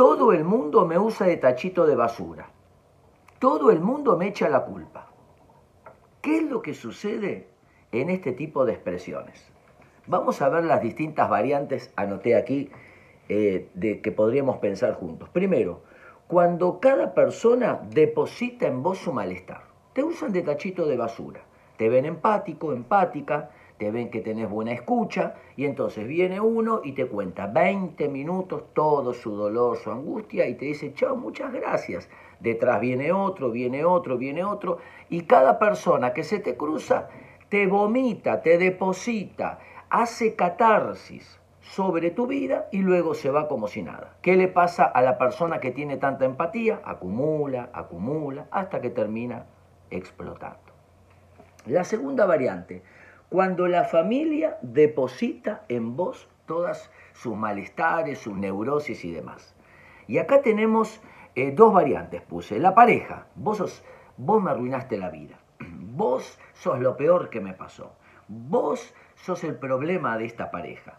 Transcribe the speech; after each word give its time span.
Todo 0.00 0.32
el 0.32 0.44
mundo 0.44 0.86
me 0.86 0.98
usa 0.98 1.26
de 1.26 1.36
tachito 1.36 1.84
de 1.84 1.94
basura. 1.94 2.48
Todo 3.38 3.70
el 3.70 3.80
mundo 3.80 4.16
me 4.16 4.28
echa 4.28 4.48
la 4.48 4.64
culpa. 4.64 5.10
¿Qué 6.22 6.38
es 6.38 6.44
lo 6.44 6.62
que 6.62 6.72
sucede 6.72 7.48
en 7.92 8.08
este 8.08 8.32
tipo 8.32 8.64
de 8.64 8.72
expresiones? 8.72 9.52
Vamos 10.06 10.40
a 10.40 10.48
ver 10.48 10.64
las 10.64 10.80
distintas 10.80 11.28
variantes, 11.28 11.92
anoté 11.96 12.34
aquí, 12.34 12.70
eh, 13.28 13.68
de 13.74 14.00
que 14.00 14.10
podríamos 14.10 14.56
pensar 14.56 14.94
juntos. 14.94 15.28
Primero, 15.28 15.82
cuando 16.26 16.80
cada 16.80 17.12
persona 17.12 17.82
deposita 17.90 18.66
en 18.66 18.82
vos 18.82 18.96
su 18.96 19.12
malestar. 19.12 19.64
Te 19.92 20.02
usan 20.02 20.32
de 20.32 20.40
tachito 20.40 20.86
de 20.86 20.96
basura. 20.96 21.42
Te 21.76 21.90
ven 21.90 22.06
empático, 22.06 22.72
empática, 22.72 23.50
te 23.80 23.90
ven 23.90 24.10
que 24.10 24.20
tenés 24.20 24.46
buena 24.46 24.72
escucha 24.72 25.36
y 25.56 25.64
entonces 25.64 26.06
viene 26.06 26.38
uno 26.38 26.82
y 26.84 26.92
te 26.92 27.06
cuenta 27.06 27.46
20 27.46 28.10
minutos 28.10 28.74
todo 28.74 29.14
su 29.14 29.34
dolor, 29.34 29.78
su 29.78 29.90
angustia 29.90 30.46
y 30.46 30.54
te 30.54 30.66
dice, 30.66 30.92
chao, 30.92 31.16
muchas 31.16 31.50
gracias. 31.50 32.06
Detrás 32.40 32.78
viene 32.78 33.10
otro, 33.10 33.50
viene 33.50 33.86
otro, 33.86 34.18
viene 34.18 34.44
otro 34.44 34.80
y 35.08 35.22
cada 35.22 35.58
persona 35.58 36.12
que 36.12 36.24
se 36.24 36.40
te 36.40 36.58
cruza 36.58 37.08
te 37.48 37.66
vomita, 37.66 38.42
te 38.42 38.58
deposita, 38.58 39.60
hace 39.88 40.34
catarsis 40.34 41.40
sobre 41.62 42.10
tu 42.10 42.26
vida 42.26 42.68
y 42.70 42.82
luego 42.82 43.14
se 43.14 43.30
va 43.30 43.48
como 43.48 43.66
si 43.66 43.82
nada. 43.82 44.18
¿Qué 44.20 44.36
le 44.36 44.48
pasa 44.48 44.84
a 44.84 45.00
la 45.00 45.16
persona 45.16 45.58
que 45.58 45.70
tiene 45.70 45.96
tanta 45.96 46.26
empatía? 46.26 46.82
Acumula, 46.84 47.70
acumula, 47.72 48.46
hasta 48.50 48.82
que 48.82 48.90
termina 48.90 49.46
explotando. 49.90 50.70
La 51.64 51.84
segunda 51.84 52.26
variante, 52.26 52.82
cuando 53.30 53.68
la 53.68 53.84
familia 53.84 54.58
deposita 54.60 55.62
en 55.68 55.96
vos 55.96 56.28
todas 56.46 56.90
sus 57.12 57.36
malestares, 57.36 58.18
sus 58.18 58.36
neurosis 58.36 59.04
y 59.04 59.12
demás. 59.12 59.54
Y 60.08 60.18
acá 60.18 60.42
tenemos 60.42 61.00
eh, 61.36 61.52
dos 61.52 61.72
variantes, 61.72 62.22
puse. 62.22 62.58
La 62.58 62.74
pareja, 62.74 63.28
vos, 63.36 63.58
sos, 63.58 63.84
vos 64.16 64.42
me 64.42 64.50
arruinaste 64.50 64.98
la 64.98 65.10
vida, 65.10 65.38
vos 65.60 66.38
sos 66.54 66.80
lo 66.80 66.96
peor 66.96 67.30
que 67.30 67.40
me 67.40 67.54
pasó, 67.54 67.92
vos 68.26 68.92
sos 69.14 69.44
el 69.44 69.54
problema 69.54 70.18
de 70.18 70.24
esta 70.24 70.50
pareja. 70.50 70.98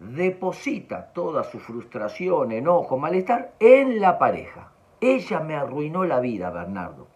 Deposita 0.00 1.14
toda 1.14 1.44
su 1.44 1.60
frustración, 1.60 2.52
enojo, 2.52 2.98
malestar 2.98 3.54
en 3.58 4.02
la 4.02 4.18
pareja. 4.18 4.70
Ella 5.00 5.40
me 5.40 5.54
arruinó 5.54 6.04
la 6.04 6.20
vida, 6.20 6.50
Bernardo. 6.50 7.06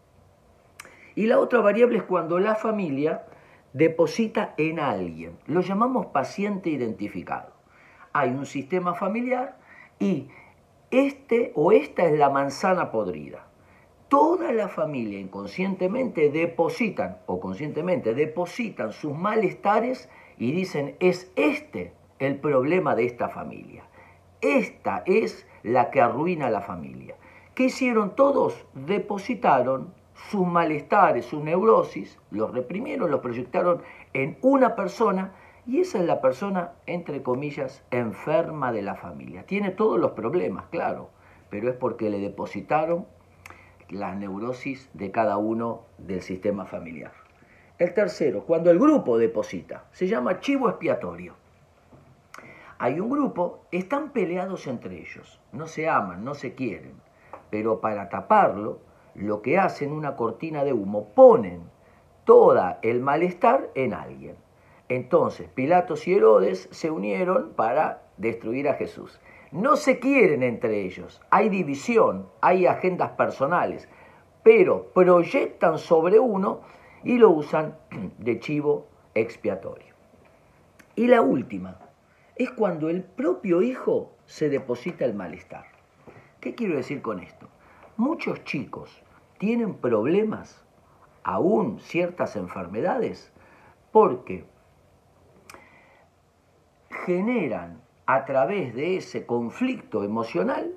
Y 1.15 1.27
la 1.27 1.39
otra 1.39 1.61
variable 1.61 1.99
es 1.99 2.05
cuando 2.05 2.39
la 2.39 2.55
familia 2.55 3.27
deposita 3.73 4.55
en 4.57 4.81
alguien. 4.81 5.39
Lo 5.47 5.61
llamamos 5.61 6.07
paciente 6.07 6.71
identificado. 6.71 7.53
Hay 8.13 8.31
un 8.31 8.47
sistema 8.47 8.95
familiar 8.95 9.59
y 9.99 10.29
este 10.91 11.53
o 11.55 11.73
esta 11.73 12.05
es 12.05 12.19
la 12.19 12.31
manzana 12.31 12.91
podrida. 12.91 13.47
Toda 14.09 14.53
la 14.53 14.69
familia 14.69 15.19
inconscientemente 15.19 16.31
depositan 16.31 17.19
o 17.27 17.41
conscientemente 17.41 18.15
depositan 18.15 18.93
sus 18.93 19.15
malestares 19.15 20.09
y 20.39 20.53
dicen 20.53 20.97
es 20.99 21.31
este 21.37 21.93
el 22.19 22.37
problema 22.37 22.95
de 22.95 23.05
esta 23.05 23.29
familia. 23.29 23.85
Esta 24.41 25.03
es 25.05 25.47
la 25.63 25.91
que 25.91 26.01
arruina 26.01 26.47
a 26.47 26.51
la 26.51 26.63
familia. 26.63 27.17
¿Qué 27.55 27.65
hicieron 27.65 28.17
todos? 28.17 28.65
Depositaron 28.73 29.93
sus 30.31 30.47
malestares, 30.47 31.25
sus 31.25 31.43
neurosis, 31.43 32.19
los 32.31 32.53
reprimieron, 32.53 33.11
los 33.11 33.21
proyectaron 33.21 33.83
en 34.13 34.37
una 34.43 34.75
persona 34.75 35.33
y 35.67 35.81
esa 35.81 35.99
es 35.99 36.05
la 36.05 36.21
persona, 36.21 36.73
entre 36.87 37.23
comillas, 37.23 37.85
enferma 37.91 38.73
de 38.73 38.83
la 38.83 38.95
familia. 38.95 39.45
Tiene 39.45 39.71
todos 39.71 39.99
los 40.01 40.13
problemas, 40.13 40.67
claro, 40.71 41.11
pero 41.51 41.69
es 41.69 41.77
porque 41.77 42.11
le 42.11 42.19
depositaron 42.19 43.07
las 43.91 44.17
neurosis 44.17 44.91
de 44.93 45.11
cada 45.11 45.37
uno 45.37 45.83
del 45.99 46.23
sistema 46.23 46.65
familiar. 46.67 47.13
El 47.79 47.95
tercero, 47.95 48.45
cuando 48.45 48.71
el 48.71 48.79
grupo 48.79 49.19
deposita, 49.19 49.85
se 49.93 50.09
llama 50.09 50.41
chivo 50.41 50.69
expiatorio. 50.69 51.35
Hay 52.79 53.01
un 53.01 53.11
grupo, 53.11 53.65
están 53.71 54.11
peleados 54.11 54.67
entre 54.67 54.99
ellos, 54.99 55.41
no 55.53 55.67
se 55.67 55.89
aman, 55.89 56.25
no 56.25 56.35
se 56.35 56.55
quieren, 56.55 56.95
pero 57.51 57.81
para 57.81 58.09
taparlo 58.09 58.88
lo 59.19 59.43
que 59.43 59.59
hacen 59.59 59.93
una 59.93 60.17
cortina 60.17 60.65
de 60.65 60.73
humo, 60.73 61.09
ponen 61.15 61.63
toda 62.25 62.79
el 62.83 63.01
malestar 63.01 63.71
en 63.75 63.95
alguien. 63.95 64.37
Entonces 64.89 65.49
Pilatos 65.49 66.07
y 66.09 66.15
Herodes 66.15 66.69
se 66.71 66.91
unieron 66.91 67.53
para 67.55 68.03
destruir 68.17 68.69
a 68.69 68.75
Jesús. 68.75 69.21
No 69.51 69.77
se 69.77 69.99
quieren 69.99 70.43
entre 70.43 70.83
ellos, 70.83 71.21
hay 71.31 71.49
división, 71.49 72.29
hay 72.41 72.67
agendas 72.67 73.11
personales, 73.13 73.89
pero 74.43 74.91
proyectan 74.93 75.79
sobre 75.79 76.19
uno 76.19 76.61
y 77.03 77.19
lo 77.19 77.31
usan 77.31 77.77
de 78.19 78.39
chivo 78.41 78.87
expiatorio. 79.15 79.95
Y 80.95 81.07
la 81.07 81.23
última 81.23 81.79
es 82.37 82.51
cuando 82.51 82.89
el 82.89 83.03
propio 83.03 83.63
hijo 83.63 84.13
se 84.27 84.49
deposita 84.49 85.05
el 85.05 85.15
malestar. 85.15 85.65
¿Qué 86.41 86.55
quiero 86.55 86.77
decir 86.77 87.03
con 87.03 87.21
esto? 87.21 87.49
Muchos 87.97 88.45
chicos 88.45 89.03
tienen 89.39 89.75
problemas, 89.75 90.65
aún 91.23 91.81
ciertas 91.81 92.37
enfermedades, 92.37 93.33
porque 93.93 94.45
generan 97.07 97.81
a 98.07 98.25
través 98.25 98.75
de 98.75 98.97
ese 98.97 99.27
conflicto 99.27 100.05
emocional 100.05 100.75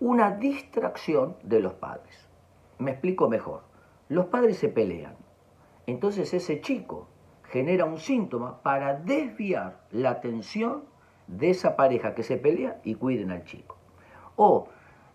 una 0.00 0.32
distracción 0.32 1.36
de 1.42 1.60
los 1.60 1.74
padres. 1.74 2.28
Me 2.78 2.92
explico 2.92 3.28
mejor. 3.28 3.62
Los 4.08 4.26
padres 4.26 4.58
se 4.58 4.68
pelean. 4.68 5.14
Entonces 5.86 6.32
ese 6.34 6.60
chico 6.60 7.08
genera 7.44 7.84
un 7.84 7.98
síntoma 7.98 8.62
para 8.62 8.94
desviar 8.94 9.80
la 9.90 10.10
atención 10.10 10.84
de 11.26 11.50
esa 11.50 11.76
pareja 11.76 12.14
que 12.14 12.22
se 12.22 12.36
pelea 12.36 12.80
y 12.82 12.94
cuiden 12.94 13.30
al 13.30 13.44
chico. 13.44 13.76
O 14.36 14.68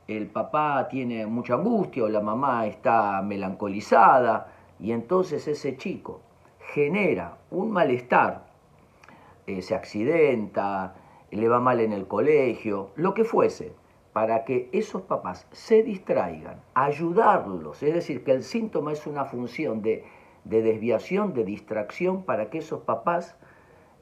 el 0.08 0.28
papá 0.28 0.88
tiene 0.88 1.26
mucha 1.26 1.56
angustia 1.56 2.04
o 2.04 2.10
la 2.10 2.22
mamá 2.22 2.68
está 2.68 3.22
melancolizada 3.24 4.54
y 4.80 4.92
entonces 4.92 5.48
ese 5.48 5.78
chico 5.78 6.22
genera 6.60 7.38
un 7.50 7.72
malestar, 7.72 8.46
eh, 9.48 9.62
se 9.62 9.74
accidenta, 9.74 10.96
le 11.32 11.48
va 11.48 11.60
mal 11.60 11.80
en 11.80 11.94
el 11.94 12.08
colegio, 12.08 12.92
lo 12.96 13.14
que 13.14 13.24
fuese, 13.24 13.74
para 14.14 14.46
que 14.46 14.70
esos 14.72 15.02
papás 15.02 15.48
se 15.52 15.84
distraigan, 15.84 16.62
ayudarlos, 16.74 17.84
es 17.84 17.94
decir, 17.94 18.24
que 18.24 18.32
el 18.32 18.44
síntoma 18.44 18.94
es 18.94 19.08
una 19.08 19.26
función 19.26 19.82
de, 19.82 20.06
desviación, 20.44 21.34
de 21.34 21.44
distracción, 21.44 22.24
para 22.24 22.50
que 22.50 22.60
esos 22.60 22.82
papás 22.82 23.36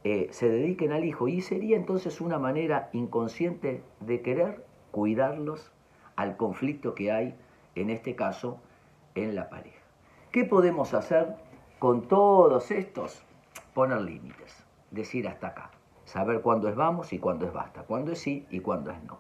eh, 0.04 0.28
se 0.32 0.50
dediquen 0.50 0.92
al 0.92 1.04
hijo. 1.04 1.28
Y 1.28 1.42
sería 1.42 1.78
entonces 1.78 2.22
una 2.22 2.38
manera 2.38 2.90
inconsciente 2.94 3.82
de 4.02 4.22
querer 4.22 4.64
cuidarlos 4.92 5.72
al 6.16 6.38
conflicto 6.38 6.96
que 6.96 7.12
hay, 7.12 7.36
en 7.76 7.90
este 7.90 8.16
caso, 8.16 8.60
en 9.16 9.36
la 9.36 9.50
pareja. 9.50 9.80
¿Qué 10.32 10.46
podemos 10.46 10.94
hacer 10.94 11.36
con 11.80 12.08
todos 12.08 12.72
estos? 12.72 13.24
Poner 13.74 14.02
límites, 14.02 14.64
decir 14.92 15.28
hasta 15.28 15.48
acá, 15.48 15.72
saber 16.06 16.42
cuándo 16.42 16.70
es 16.70 16.76
vamos 16.76 17.14
y 17.14 17.20
cuándo 17.20 17.46
es 17.46 17.54
basta, 17.54 17.84
cuándo 17.84 18.12
es 18.12 18.20
sí 18.20 18.46
y 18.50 18.60
cuándo 18.60 18.92
es 18.92 19.04
no, 19.04 19.20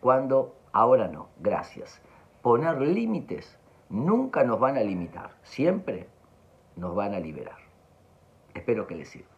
cuándo 0.00 0.54
ahora 0.72 1.08
no, 1.08 1.28
gracias. 1.40 2.00
Poner 2.42 2.80
límites 2.80 3.58
nunca 3.88 4.44
nos 4.44 4.60
van 4.60 4.76
a 4.76 4.80
limitar, 4.80 5.30
siempre 5.42 6.08
nos 6.76 6.94
van 6.94 7.14
a 7.14 7.20
liberar. 7.20 7.58
Espero 8.54 8.86
que 8.86 8.96
les 8.96 9.08
sirva. 9.08 9.33